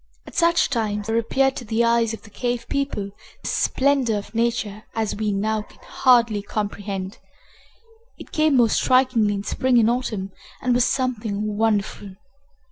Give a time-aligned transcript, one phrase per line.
[0.25, 3.11] At such times there appeared to the eyes of the cave people
[3.43, 7.19] the splendor of nature such as we now can hardly comprehend.
[8.17, 12.15] It came most strikingly in spring and autumn, and was something wonderful.